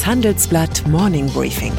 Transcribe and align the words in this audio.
Das 0.00 0.06
Handelsblatt 0.06 0.88
Morning 0.88 1.26
Briefing. 1.26 1.74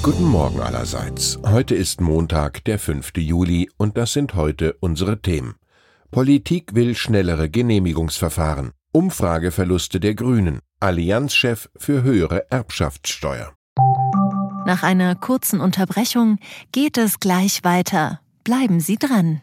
Guten 0.00 0.24
Morgen 0.26 0.60
allerseits. 0.60 1.40
Heute 1.44 1.74
ist 1.74 2.00
Montag, 2.00 2.62
der 2.66 2.78
5. 2.78 3.14
Juli, 3.16 3.68
und 3.78 3.96
das 3.96 4.12
sind 4.12 4.34
heute 4.36 4.76
unsere 4.78 5.20
Themen. 5.20 5.56
Politik 6.12 6.76
will 6.76 6.94
schnellere 6.94 7.50
Genehmigungsverfahren. 7.50 8.70
Umfrageverluste 8.92 9.98
der 9.98 10.14
Grünen. 10.14 10.60
Allianzchef 10.78 11.68
für 11.76 12.04
höhere 12.04 12.48
Erbschaftssteuer. 12.48 13.52
Nach 14.66 14.84
einer 14.84 15.16
kurzen 15.16 15.60
Unterbrechung 15.60 16.38
geht 16.70 16.96
es 16.96 17.18
gleich 17.18 17.64
weiter. 17.64 18.20
Bleiben 18.44 18.78
Sie 18.78 18.98
dran. 18.98 19.42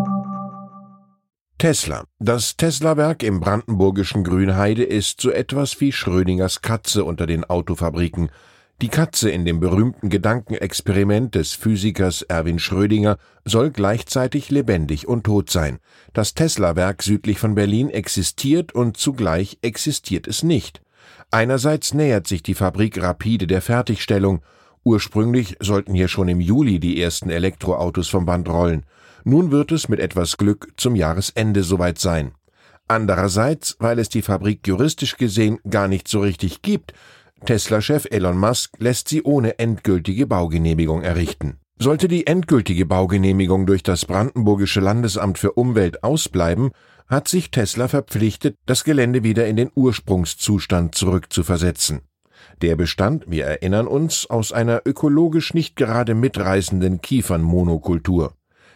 Tesla. 1.61 2.05
Das 2.17 2.57
Tesla-Werk 2.57 3.21
im 3.21 3.39
brandenburgischen 3.39 4.23
Grünheide 4.23 4.81
ist 4.81 5.21
so 5.21 5.29
etwas 5.29 5.79
wie 5.79 5.91
Schrödingers 5.91 6.63
Katze 6.63 7.05
unter 7.05 7.27
den 7.27 7.43
Autofabriken. 7.43 8.31
Die 8.81 8.87
Katze 8.87 9.29
in 9.29 9.45
dem 9.45 9.59
berühmten 9.59 10.09
Gedankenexperiment 10.09 11.35
des 11.35 11.53
Physikers 11.53 12.23
Erwin 12.23 12.57
Schrödinger 12.57 13.19
soll 13.45 13.69
gleichzeitig 13.69 14.49
lebendig 14.49 15.07
und 15.07 15.23
tot 15.23 15.51
sein. 15.51 15.77
Das 16.13 16.33
Tesla-Werk 16.33 17.03
südlich 17.03 17.37
von 17.37 17.53
Berlin 17.53 17.91
existiert 17.91 18.73
und 18.73 18.97
zugleich 18.97 19.59
existiert 19.61 20.25
es 20.25 20.41
nicht. 20.41 20.81
Einerseits 21.29 21.93
nähert 21.93 22.25
sich 22.25 22.41
die 22.41 22.55
Fabrik 22.55 22.99
rapide 23.03 23.45
der 23.45 23.61
Fertigstellung. 23.61 24.41
Ursprünglich 24.83 25.57
sollten 25.59 25.93
hier 25.93 26.07
schon 26.07 26.27
im 26.27 26.41
Juli 26.41 26.79
die 26.79 26.99
ersten 26.99 27.29
Elektroautos 27.29 28.09
vom 28.09 28.25
Band 28.25 28.49
rollen. 28.49 28.83
Nun 29.23 29.51
wird 29.51 29.71
es 29.71 29.89
mit 29.89 29.99
etwas 29.99 30.37
Glück 30.37 30.73
zum 30.77 30.95
Jahresende 30.95 31.63
soweit 31.63 31.99
sein. 31.99 32.31
Andererseits, 32.87 33.77
weil 33.79 33.99
es 33.99 34.09
die 34.09 34.21
Fabrik 34.21 34.67
juristisch 34.67 35.17
gesehen 35.17 35.59
gar 35.69 35.87
nicht 35.87 36.07
so 36.07 36.21
richtig 36.21 36.61
gibt, 36.61 36.93
Tesla-Chef 37.45 38.05
Elon 38.11 38.37
Musk 38.37 38.75
lässt 38.79 39.07
sie 39.09 39.23
ohne 39.23 39.57
endgültige 39.57 40.27
Baugenehmigung 40.27 41.01
errichten. 41.01 41.57
Sollte 41.79 42.07
die 42.07 42.27
endgültige 42.27 42.85
Baugenehmigung 42.85 43.65
durch 43.65 43.81
das 43.81 44.05
Brandenburgische 44.05 44.81
Landesamt 44.81 45.39
für 45.39 45.53
Umwelt 45.53 46.03
ausbleiben, 46.03 46.71
hat 47.07 47.27
sich 47.27 47.49
Tesla 47.49 47.87
verpflichtet, 47.87 48.57
das 48.67 48.83
Gelände 48.83 49.23
wieder 49.23 49.47
in 49.47 49.55
den 49.55 49.71
Ursprungszustand 49.73 50.93
zurückzuversetzen. 50.93 52.01
Der 52.61 52.75
bestand, 52.75 53.25
wir 53.27 53.45
erinnern 53.45 53.87
uns, 53.87 54.29
aus 54.29 54.51
einer 54.51 54.83
ökologisch 54.85 55.53
nicht 55.55 55.75
gerade 55.75 56.13
mitreißenden 56.13 57.01
Kiefernmonokultur. 57.01 58.33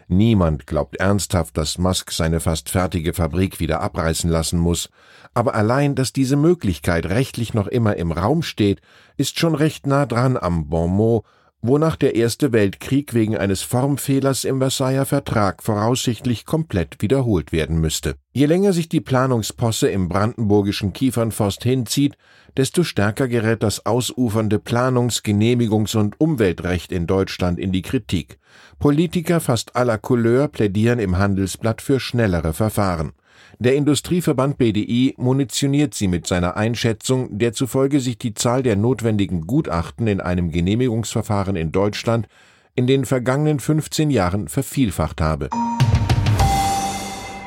Niemand 0.07 0.67
glaubt 0.67 0.97
ernsthaft, 0.97 1.57
dass 1.57 1.79
Musk 1.79 2.11
seine 2.11 2.39
fast 2.39 2.69
fertige 2.69 3.13
Fabrik 3.13 3.59
wieder 3.59 3.81
abreißen 3.81 4.29
lassen 4.29 4.59
muss, 4.59 4.89
aber 5.33 5.55
allein, 5.55 5.95
dass 5.95 6.13
diese 6.13 6.35
Möglichkeit 6.35 7.07
rechtlich 7.07 7.53
noch 7.53 7.67
immer 7.67 7.95
im 7.97 8.11
Raum 8.11 8.43
steht, 8.43 8.81
ist 9.17 9.39
schon 9.39 9.55
recht 9.55 9.87
nah 9.87 10.05
dran 10.05 10.37
am 10.37 10.67
Bon 10.69 10.91
mot, 10.91 11.25
wonach 11.67 11.95
der 11.95 12.15
Erste 12.15 12.51
Weltkrieg 12.51 13.13
wegen 13.13 13.37
eines 13.37 13.61
Formfehlers 13.61 14.43
im 14.43 14.59
Versailler 14.59 15.05
Vertrag 15.05 15.63
voraussichtlich 15.63 16.45
komplett 16.45 17.01
wiederholt 17.01 17.51
werden 17.51 17.79
müsste. 17.79 18.15
Je 18.33 18.45
länger 18.45 18.73
sich 18.73 18.89
die 18.89 19.01
Planungsposse 19.01 19.87
im 19.87 20.09
brandenburgischen 20.09 20.93
Kiefernforst 20.93 21.63
hinzieht, 21.63 22.17
desto 22.57 22.83
stärker 22.83 23.27
gerät 23.27 23.63
das 23.63 23.85
ausufernde 23.85 24.57
Planungs-, 24.57 25.23
Genehmigungs- 25.23 25.97
und 25.97 26.19
Umweltrecht 26.19 26.91
in 26.91 27.07
Deutschland 27.07 27.59
in 27.59 27.71
die 27.71 27.81
Kritik. 27.81 28.39
Politiker 28.79 29.39
fast 29.39 29.75
aller 29.75 29.97
Couleur 29.97 30.47
plädieren 30.47 30.99
im 30.99 31.17
Handelsblatt 31.17 31.81
für 31.81 31.99
schnellere 31.99 32.53
Verfahren. 32.53 33.13
Der 33.59 33.75
Industrieverband 33.75 34.57
BDI 34.57 35.15
munitioniert 35.17 35.93
sie 35.93 36.07
mit 36.07 36.27
seiner 36.27 36.57
Einschätzung, 36.57 37.37
der 37.37 37.53
zufolge 37.53 37.99
sich 37.99 38.17
die 38.17 38.33
Zahl 38.33 38.63
der 38.63 38.75
notwendigen 38.75 39.47
Gutachten 39.47 40.07
in 40.07 40.21
einem 40.21 40.51
Genehmigungsverfahren 40.51 41.55
in 41.55 41.71
Deutschland 41.71 42.27
in 42.75 42.87
den 42.87 43.05
vergangenen 43.05 43.59
15 43.59 44.09
Jahren 44.09 44.47
vervielfacht 44.47 45.21
habe. 45.21 45.49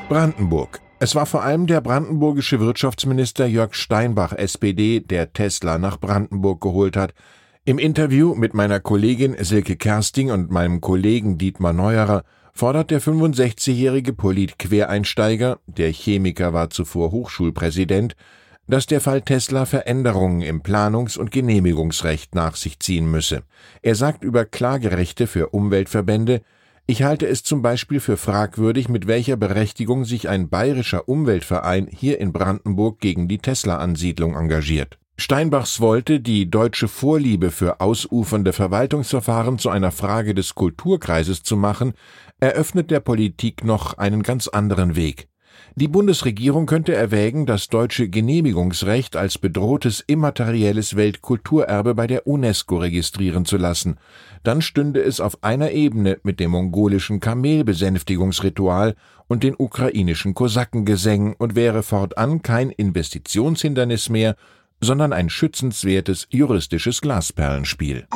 Brandenburg. 0.09 0.81
Es 1.01 1.15
war 1.15 1.25
vor 1.25 1.43
allem 1.43 1.67
der 1.67 1.79
brandenburgische 1.79 2.59
Wirtschaftsminister 2.59 3.45
Jörg 3.45 3.73
Steinbach, 3.73 4.33
SPD, 4.33 4.99
der 4.99 5.31
Tesla 5.31 5.77
nach 5.77 5.99
Brandenburg 5.99 6.59
geholt 6.61 6.97
hat. 6.97 7.13
Im 7.63 7.77
Interview 7.77 8.35
mit 8.35 8.53
meiner 8.53 8.79
Kollegin 8.79 9.35
Silke 9.39 9.75
Kersting 9.75 10.31
und 10.31 10.49
meinem 10.49 10.81
Kollegen 10.81 11.37
Dietmar 11.37 11.73
Neuerer 11.73 12.23
fordert 12.59 12.91
der 12.91 13.01
65-jährige 13.01 14.11
Polit-Quereinsteiger, 14.11 15.59
der 15.65 15.93
Chemiker 15.93 16.51
war 16.51 16.69
zuvor 16.69 17.11
Hochschulpräsident, 17.11 18.17
dass 18.67 18.85
der 18.85 18.99
Fall 18.99 19.21
Tesla 19.21 19.65
Veränderungen 19.65 20.41
im 20.41 20.61
Planungs- 20.61 21.17
und 21.17 21.31
Genehmigungsrecht 21.31 22.35
nach 22.35 22.57
sich 22.57 22.77
ziehen 22.81 23.09
müsse. 23.09 23.43
Er 23.81 23.95
sagt 23.95 24.25
über 24.25 24.43
Klagerechte 24.43 25.25
für 25.25 25.51
Umweltverbände, 25.51 26.41
ich 26.85 27.03
halte 27.03 27.27
es 27.27 27.43
zum 27.43 27.61
Beispiel 27.61 28.01
für 28.01 28.17
fragwürdig, 28.17 28.89
mit 28.89 29.07
welcher 29.07 29.37
Berechtigung 29.37 30.03
sich 30.03 30.27
ein 30.27 30.49
bayerischer 30.49 31.07
Umweltverein 31.07 31.87
hier 31.89 32.19
in 32.19 32.33
Brandenburg 32.33 32.99
gegen 32.99 33.29
die 33.29 33.37
Tesla-Ansiedlung 33.37 34.35
engagiert. 34.35 34.99
Steinbachs 35.19 35.81
wollte, 35.81 36.21
die 36.21 36.49
deutsche 36.49 36.87
Vorliebe 36.87 37.51
für 37.51 37.81
ausufernde 37.81 38.53
Verwaltungsverfahren 38.53 39.59
zu 39.59 39.69
einer 39.69 39.91
Frage 39.91 40.33
des 40.33 40.55
Kulturkreises 40.55 41.43
zu 41.43 41.57
machen, 41.57 41.91
eröffnet 42.39 42.89
der 42.89 43.01
Politik 43.01 43.65
noch 43.65 43.97
einen 43.97 44.23
ganz 44.23 44.47
anderen 44.47 44.95
Weg. 44.95 45.27
Die 45.75 45.89
Bundesregierung 45.89 46.65
könnte 46.65 46.95
erwägen, 46.95 47.45
das 47.45 47.67
deutsche 47.67 48.07
Genehmigungsrecht 48.07 49.17
als 49.17 49.37
bedrohtes 49.37 50.01
immaterielles 50.07 50.95
Weltkulturerbe 50.95 51.95
bei 51.95 52.07
der 52.07 52.25
UNESCO 52.25 52.77
registrieren 52.77 53.45
zu 53.45 53.57
lassen. 53.57 53.97
Dann 54.43 54.61
stünde 54.61 55.01
es 55.01 55.19
auf 55.19 55.43
einer 55.43 55.71
Ebene 55.71 56.17
mit 56.23 56.39
dem 56.39 56.51
mongolischen 56.51 57.19
Kamelbesänftigungsritual 57.19 58.95
und 59.27 59.43
den 59.43 59.55
ukrainischen 59.57 60.33
Kosakengesängen 60.33 61.35
und 61.37 61.55
wäre 61.55 61.83
fortan 61.83 62.41
kein 62.41 62.71
Investitionshindernis 62.71 64.09
mehr, 64.09 64.35
sondern 64.81 65.13
ein 65.13 65.29
schützenswertes 65.29 66.27
juristisches 66.29 67.01
Glasperlenspiel. 67.01 68.07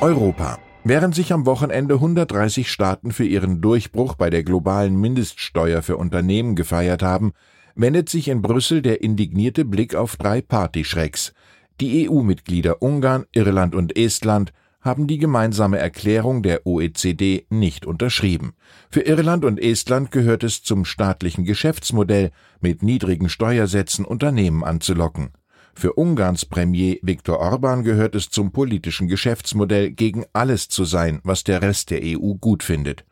Europa 0.00 0.58
Während 0.84 1.14
sich 1.14 1.32
am 1.32 1.46
Wochenende 1.46 1.94
130 1.94 2.68
Staaten 2.68 3.12
für 3.12 3.24
ihren 3.24 3.60
Durchbruch 3.60 4.16
bei 4.16 4.30
der 4.30 4.42
globalen 4.42 5.00
Mindeststeuer 5.00 5.80
für 5.80 5.96
Unternehmen 5.96 6.56
gefeiert 6.56 7.04
haben, 7.04 7.32
wendet 7.76 8.08
sich 8.08 8.26
in 8.26 8.42
Brüssel 8.42 8.82
der 8.82 9.00
indignierte 9.00 9.64
Blick 9.64 9.94
auf 9.94 10.16
drei 10.16 10.40
Partyschrecks. 10.40 11.34
Die 11.80 12.08
EU-Mitglieder 12.08 12.82
Ungarn, 12.82 13.26
Irland 13.32 13.76
und 13.76 13.96
Estland 13.96 14.52
haben 14.82 15.06
die 15.06 15.18
gemeinsame 15.18 15.78
Erklärung 15.78 16.42
der 16.42 16.66
OECD 16.66 17.46
nicht 17.48 17.86
unterschrieben. 17.86 18.52
Für 18.90 19.00
Irland 19.00 19.44
und 19.44 19.58
Estland 19.58 20.10
gehört 20.10 20.44
es 20.44 20.62
zum 20.62 20.84
staatlichen 20.84 21.44
Geschäftsmodell, 21.44 22.30
mit 22.60 22.82
niedrigen 22.82 23.28
Steuersätzen 23.28 24.04
Unternehmen 24.04 24.64
anzulocken. 24.64 25.30
Für 25.74 25.94
Ungarns 25.94 26.44
Premier 26.44 26.98
Viktor 27.02 27.38
Orban 27.38 27.82
gehört 27.82 28.14
es 28.14 28.28
zum 28.28 28.52
politischen 28.52 29.08
Geschäftsmodell, 29.08 29.90
gegen 29.90 30.24
alles 30.32 30.68
zu 30.68 30.84
sein, 30.84 31.20
was 31.24 31.44
der 31.44 31.62
Rest 31.62 31.90
der 31.90 32.00
EU 32.02 32.34
gut 32.34 32.62
findet. 32.62 33.04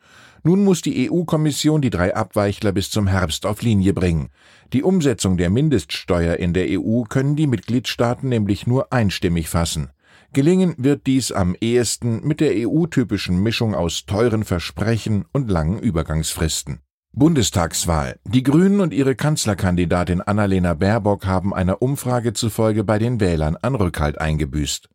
Nun 0.43 0.63
muss 0.63 0.81
die 0.81 1.09
EU-Kommission 1.09 1.81
die 1.81 1.89
drei 1.89 2.15
Abweichler 2.15 2.71
bis 2.71 2.89
zum 2.89 3.07
Herbst 3.07 3.45
auf 3.45 3.61
Linie 3.61 3.93
bringen. 3.93 4.29
Die 4.73 4.83
Umsetzung 4.83 5.37
der 5.37 5.49
Mindeststeuer 5.49 6.35
in 6.37 6.53
der 6.53 6.67
EU 6.69 7.03
können 7.03 7.35
die 7.35 7.47
Mitgliedstaaten 7.47 8.29
nämlich 8.29 8.65
nur 8.65 8.91
einstimmig 8.91 9.49
fassen. 9.49 9.89
Gelingen 10.33 10.75
wird 10.77 11.07
dies 11.07 11.33
am 11.33 11.57
ehesten 11.59 12.25
mit 12.25 12.39
der 12.39 12.53
EU-typischen 12.55 13.43
Mischung 13.43 13.75
aus 13.75 14.05
teuren 14.05 14.45
Versprechen 14.45 15.25
und 15.33 15.51
langen 15.51 15.77
Übergangsfristen. 15.77 16.79
Bundestagswahl. 17.11 18.17
Die 18.23 18.41
Grünen 18.41 18.79
und 18.79 18.93
ihre 18.93 19.15
Kanzlerkandidatin 19.15 20.21
Annalena 20.21 20.73
Baerbock 20.73 21.25
haben 21.25 21.53
einer 21.53 21.81
Umfrage 21.81 22.31
zufolge 22.31 22.85
bei 22.85 22.97
den 22.97 23.19
Wählern 23.19 23.57
an 23.57 23.75
Rückhalt 23.75 24.21
eingebüßt. 24.21 24.87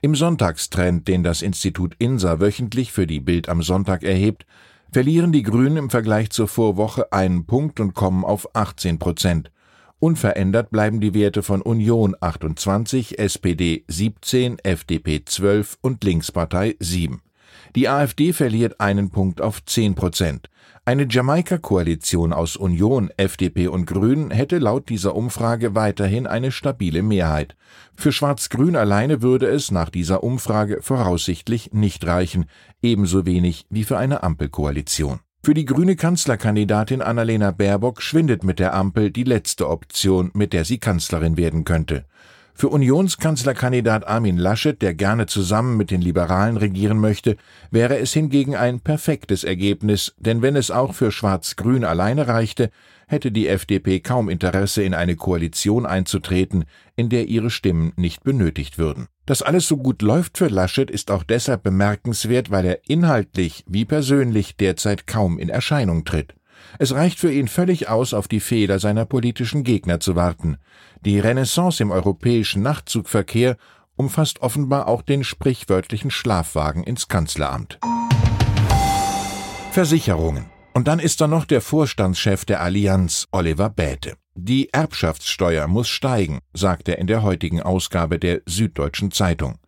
Im 0.00 0.16
Sonntagstrend, 0.16 1.06
den 1.06 1.22
das 1.22 1.42
Institut 1.42 1.94
INSA 2.00 2.40
wöchentlich 2.40 2.90
für 2.90 3.06
die 3.06 3.20
Bild 3.20 3.48
am 3.48 3.62
Sonntag 3.62 4.02
erhebt, 4.02 4.46
verlieren 4.90 5.30
die 5.30 5.44
Grünen 5.44 5.76
im 5.76 5.90
Vergleich 5.90 6.30
zur 6.30 6.48
Vorwoche 6.48 7.12
einen 7.12 7.46
Punkt 7.46 7.78
und 7.78 7.94
kommen 7.94 8.24
auf 8.24 8.56
18 8.56 8.98
Prozent. 8.98 9.52
Unverändert 10.02 10.70
bleiben 10.70 11.00
die 11.00 11.14
Werte 11.14 11.44
von 11.44 11.62
Union 11.62 12.16
28, 12.18 13.20
SPD 13.20 13.84
17, 13.86 14.58
FDP 14.58 15.24
12 15.24 15.78
und 15.80 16.02
Linkspartei 16.02 16.74
7. 16.80 17.22
Die 17.76 17.88
AfD 17.88 18.32
verliert 18.32 18.80
einen 18.80 19.10
Punkt 19.10 19.40
auf 19.40 19.64
10 19.64 19.94
Prozent. 19.94 20.50
Eine 20.84 21.06
Jamaika-Koalition 21.08 22.32
aus 22.32 22.56
Union, 22.56 23.10
FDP 23.16 23.68
und 23.68 23.86
Grünen 23.86 24.32
hätte 24.32 24.58
laut 24.58 24.88
dieser 24.88 25.14
Umfrage 25.14 25.76
weiterhin 25.76 26.26
eine 26.26 26.50
stabile 26.50 27.04
Mehrheit. 27.04 27.54
Für 27.94 28.10
Schwarz-Grün 28.10 28.74
alleine 28.74 29.22
würde 29.22 29.46
es 29.46 29.70
nach 29.70 29.88
dieser 29.88 30.24
Umfrage 30.24 30.82
voraussichtlich 30.82 31.74
nicht 31.74 32.04
reichen, 32.04 32.46
ebenso 32.82 33.24
wenig 33.24 33.66
wie 33.70 33.84
für 33.84 33.98
eine 33.98 34.24
Ampelkoalition. 34.24 35.20
Für 35.44 35.54
die 35.54 35.64
grüne 35.64 35.96
Kanzlerkandidatin 35.96 37.02
Annalena 37.02 37.50
Baerbock 37.50 38.00
schwindet 38.00 38.44
mit 38.44 38.60
der 38.60 38.74
Ampel 38.74 39.10
die 39.10 39.24
letzte 39.24 39.68
Option, 39.68 40.30
mit 40.34 40.52
der 40.52 40.64
sie 40.64 40.78
Kanzlerin 40.78 41.36
werden 41.36 41.64
könnte. 41.64 42.04
Für 42.54 42.68
Unionskanzlerkandidat 42.68 44.06
Armin 44.06 44.36
Laschet, 44.36 44.80
der 44.80 44.94
gerne 44.94 45.26
zusammen 45.26 45.76
mit 45.76 45.90
den 45.90 46.00
Liberalen 46.00 46.56
regieren 46.56 46.98
möchte, 46.98 47.36
wäre 47.72 47.98
es 47.98 48.12
hingegen 48.12 48.54
ein 48.54 48.78
perfektes 48.78 49.42
Ergebnis, 49.42 50.14
denn 50.16 50.42
wenn 50.42 50.54
es 50.54 50.70
auch 50.70 50.94
für 50.94 51.10
Schwarz-Grün 51.10 51.82
alleine 51.82 52.28
reichte, 52.28 52.70
hätte 53.12 53.30
die 53.30 53.46
FDP 53.46 54.00
kaum 54.00 54.28
Interesse, 54.28 54.82
in 54.82 54.94
eine 54.94 55.14
Koalition 55.14 55.86
einzutreten, 55.86 56.64
in 56.96 57.08
der 57.08 57.28
ihre 57.28 57.50
Stimmen 57.50 57.92
nicht 57.96 58.24
benötigt 58.24 58.78
würden. 58.78 59.06
Dass 59.26 59.42
alles 59.42 59.68
so 59.68 59.76
gut 59.76 60.02
läuft 60.02 60.38
für 60.38 60.48
Laschet 60.48 60.90
ist 60.90 61.10
auch 61.10 61.22
deshalb 61.22 61.62
bemerkenswert, 61.62 62.50
weil 62.50 62.64
er 62.64 62.80
inhaltlich 62.88 63.64
wie 63.68 63.84
persönlich 63.84 64.56
derzeit 64.56 65.06
kaum 65.06 65.38
in 65.38 65.48
Erscheinung 65.48 66.04
tritt. 66.04 66.34
Es 66.78 66.92
reicht 66.94 67.18
für 67.18 67.32
ihn 67.32 67.48
völlig 67.48 67.88
aus, 67.88 68.14
auf 68.14 68.28
die 68.28 68.40
Fehler 68.40 68.78
seiner 68.78 69.04
politischen 69.04 69.62
Gegner 69.62 70.00
zu 70.00 70.16
warten. 70.16 70.56
Die 71.04 71.20
Renaissance 71.20 71.82
im 71.82 71.90
europäischen 71.90 72.62
Nachtzugverkehr 72.62 73.56
umfasst 73.96 74.40
offenbar 74.40 74.88
auch 74.88 75.02
den 75.02 75.22
sprichwörtlichen 75.22 76.10
Schlafwagen 76.10 76.82
ins 76.82 77.08
Kanzleramt. 77.08 77.78
Versicherungen. 79.70 80.51
Und 80.74 80.88
dann 80.88 80.98
ist 80.98 81.20
da 81.20 81.26
noch 81.26 81.44
der 81.44 81.60
Vorstandschef 81.60 82.44
der 82.44 82.62
Allianz, 82.62 83.28
Oliver 83.30 83.68
Bäte. 83.68 84.14
Die 84.34 84.72
Erbschaftssteuer 84.72 85.66
muss 85.66 85.88
steigen, 85.88 86.40
sagt 86.54 86.88
er 86.88 86.98
in 86.98 87.06
der 87.06 87.22
heutigen 87.22 87.60
Ausgabe 87.60 88.18
der 88.18 88.40
Süddeutschen 88.46 89.10
Zeitung. 89.10 89.58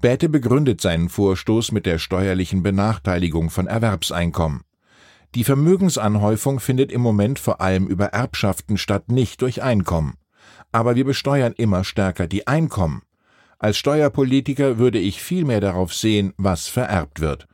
Bäte 0.00 0.30
begründet 0.30 0.80
seinen 0.80 1.10
Vorstoß 1.10 1.72
mit 1.72 1.84
der 1.84 1.98
steuerlichen 1.98 2.62
Benachteiligung 2.62 3.50
von 3.50 3.66
Erwerbseinkommen. 3.66 4.62
Die 5.34 5.44
Vermögensanhäufung 5.44 6.60
findet 6.60 6.92
im 6.92 7.02
Moment 7.02 7.38
vor 7.38 7.60
allem 7.60 7.86
über 7.86 8.06
Erbschaften 8.06 8.78
statt, 8.78 9.10
nicht 9.10 9.42
durch 9.42 9.62
Einkommen. 9.62 10.14
Aber 10.72 10.94
wir 10.94 11.04
besteuern 11.04 11.52
immer 11.56 11.84
stärker 11.84 12.26
die 12.26 12.46
Einkommen. 12.46 13.02
Als 13.58 13.76
Steuerpolitiker 13.76 14.78
würde 14.78 14.98
ich 14.98 15.22
viel 15.22 15.44
mehr 15.44 15.60
darauf 15.60 15.92
sehen, 15.94 16.32
was 16.36 16.68
vererbt 16.68 17.20
wird. 17.20 17.46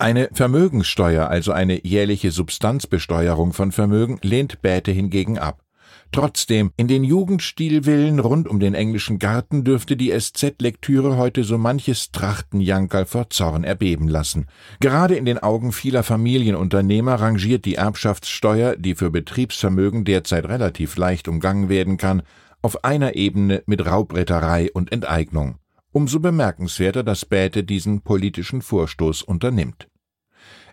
Eine 0.00 0.28
Vermögenssteuer, 0.32 1.28
also 1.28 1.50
eine 1.50 1.84
jährliche 1.84 2.30
Substanzbesteuerung 2.30 3.52
von 3.52 3.72
Vermögen, 3.72 4.20
lehnt 4.22 4.62
Bäte 4.62 4.92
hingegen 4.92 5.38
ab. 5.38 5.64
Trotzdem, 6.12 6.70
in 6.76 6.86
den 6.86 7.02
Jugendstilvillen 7.02 8.20
rund 8.20 8.46
um 8.46 8.60
den 8.60 8.74
englischen 8.74 9.18
Garten 9.18 9.64
dürfte 9.64 9.96
die 9.96 10.16
SZ-Lektüre 10.16 11.16
heute 11.16 11.42
so 11.42 11.58
manches 11.58 12.12
Trachtenjankerl 12.12 13.06
vor 13.06 13.28
Zorn 13.30 13.64
erbeben 13.64 14.06
lassen. 14.06 14.46
Gerade 14.78 15.16
in 15.16 15.24
den 15.24 15.38
Augen 15.38 15.72
vieler 15.72 16.04
Familienunternehmer 16.04 17.16
rangiert 17.16 17.64
die 17.64 17.74
Erbschaftssteuer, 17.74 18.76
die 18.76 18.94
für 18.94 19.10
Betriebsvermögen 19.10 20.04
derzeit 20.04 20.48
relativ 20.48 20.96
leicht 20.96 21.26
umgangen 21.26 21.68
werden 21.68 21.96
kann, 21.96 22.22
auf 22.62 22.84
einer 22.84 23.16
Ebene 23.16 23.64
mit 23.66 23.84
Raubretterei 23.84 24.70
und 24.72 24.92
Enteignung. 24.92 25.58
Umso 25.92 26.20
bemerkenswerter, 26.20 27.02
dass 27.02 27.24
Bäte 27.24 27.64
diesen 27.64 28.02
politischen 28.02 28.62
Vorstoß 28.62 29.22
unternimmt. 29.22 29.88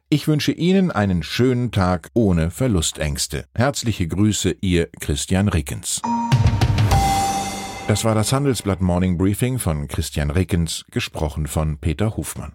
Ich 0.09 0.27
wünsche 0.27 0.51
Ihnen 0.51 0.91
einen 0.91 1.23
schönen 1.23 1.71
Tag 1.71 2.11
ohne 2.13 2.51
Verlustängste. 2.51 3.45
Herzliche 3.55 4.07
Grüße, 4.07 4.57
Ihr 4.61 4.89
Christian 4.99 5.47
Rickens. 5.47 6.01
Das 7.87 8.03
war 8.03 8.13
das 8.13 8.33
Handelsblatt 8.33 8.81
Morning 8.81 9.17
Briefing 9.17 9.57
von 9.57 9.87
Christian 9.87 10.31
Rickens, 10.31 10.85
gesprochen 10.91 11.47
von 11.47 11.79
Peter 11.79 12.17
Hofmann. 12.17 12.53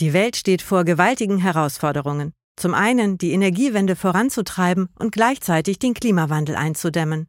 Die 0.00 0.12
Welt 0.12 0.36
steht 0.36 0.62
vor 0.62 0.84
gewaltigen 0.84 1.38
Herausforderungen. 1.38 2.32
Zum 2.56 2.74
einen 2.74 3.18
die 3.18 3.32
Energiewende 3.32 3.94
voranzutreiben 3.94 4.88
und 4.98 5.12
gleichzeitig 5.12 5.78
den 5.78 5.94
Klimawandel 5.94 6.56
einzudämmen. 6.56 7.28